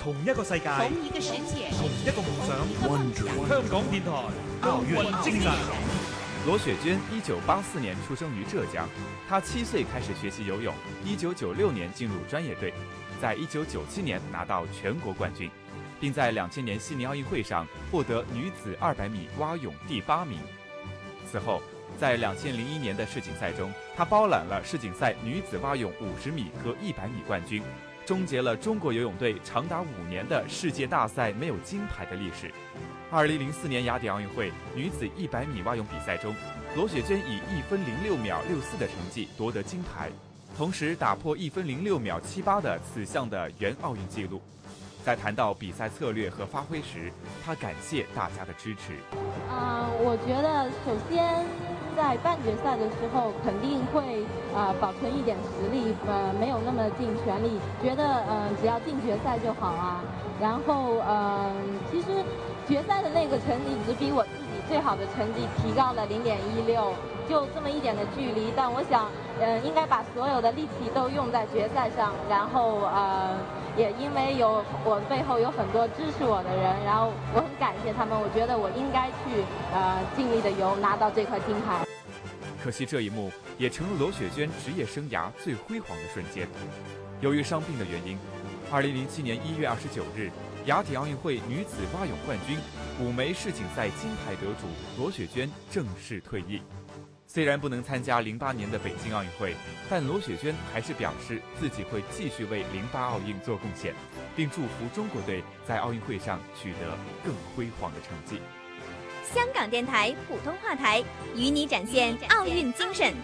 [0.00, 3.36] 同一个世界，同一个世界，同一个梦想。
[3.46, 4.10] 香港电台
[4.62, 5.52] 奥运精神。
[6.46, 8.88] 罗雪娟一九八四年出生于浙江，
[9.28, 12.72] 她七岁开始学习游泳一九九六年进入专业队，
[13.20, 15.50] 在一九九七年拿到全国冠军，
[16.00, 20.38] 并在两千年悉尼奥运会上获得女子二百米蛙泳第八名。
[21.30, 21.60] 此后，
[22.00, 27.62] 在两千零一年的世锦赛中，她包揽了世锦赛女子蛙泳五十米和一百米冠军。
[28.04, 32.50] 终结了中国游泳队长达五年的世界大赛没有金牌的历史。
[33.10, 36.34] 二零零四年雅典奥运会女子一百米蛙泳比赛中，
[36.74, 40.10] 罗雪娟以一分零六秒六四的成绩夺得金牌，
[40.56, 44.40] 同时打破一分零六秒七八的此项的原奥运纪录。
[45.04, 47.12] 在谈到比赛策略和发挥时，
[47.44, 48.96] 她感谢大家的支持。
[49.12, 51.41] 嗯，我觉得首先。
[52.18, 60.04] 半决赛的时候肯定会啊保存一点实力，呃没有那么尽全力，觉得嗯只要进决赛就好啊。
[60.40, 61.52] 然后嗯
[61.90, 62.06] 其实
[62.68, 66.92] 决赛的那个成绩只比我自己最好的成绩提高了零点一六，
[67.28, 68.52] 就这么一点的距离。
[68.56, 69.08] 但我想
[69.40, 72.12] 嗯应该把所有的力气都用在决赛上。
[72.28, 73.36] 然后呃，
[73.76, 78.16] 也因为有我背后有很多支持我的人，然后我很感谢他们。
[78.18, 81.84] 我觉得我应该去呃尽力的游拿到这块金牌。
[82.62, 86.46] 可惜这一幕也成了罗雪娟职业生涯最辉煌的瞬间。
[87.20, 88.16] 由于伤病的原因，
[88.70, 90.30] 二零零七年一月二十九日，
[90.66, 92.56] 雅典奥运会女子蛙泳冠军、
[93.00, 96.62] 五枚世锦赛金牌得主罗雪娟正式退役。
[97.26, 99.56] 虽然不能参加零八年的北京奥运会，
[99.90, 103.92] 但罗雪娟还是表示自己会继续为零八奥运做贡献，
[104.36, 108.40] 并祝福中国队在奥运会上取得更辉煌的成绩。
[109.22, 111.00] 香港电台普通话台
[111.34, 113.14] 与你展现奥运精神。